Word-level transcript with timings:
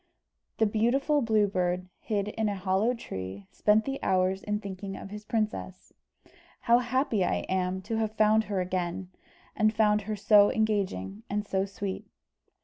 The 0.57 0.65
beautiful 0.65 1.21
Blue 1.21 1.45
Bird, 1.45 1.87
hid 1.99 2.29
in 2.29 2.49
a 2.49 2.55
hollow 2.55 2.95
tree, 2.95 3.45
spent 3.51 3.85
the 3.85 4.01
hours 4.01 4.41
in 4.41 4.59
thinking 4.59 4.97
of 4.97 5.11
his 5.11 5.25
princess. 5.25 5.93
"How 6.61 6.79
happy 6.79 7.23
I 7.23 7.45
am 7.47 7.83
to 7.83 7.97
have 7.97 8.15
found 8.15 8.45
her 8.45 8.61
again, 8.61 9.11
and 9.55 9.71
found 9.75 10.01
her 10.09 10.15
so 10.15 10.51
engaging 10.51 11.21
and 11.29 11.45
so 11.45 11.65
sweet." 11.65 12.07